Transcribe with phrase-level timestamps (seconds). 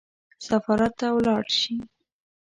[0.47, 1.75] سفارت ته ولاړ شي.